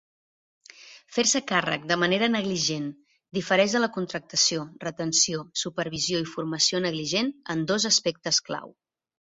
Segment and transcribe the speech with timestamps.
[1.17, 2.87] Fer-se càrrec de manera negligent
[3.39, 8.77] difereix de la contractació, retenció, supervisió i formació negligent en dos aspectes clau.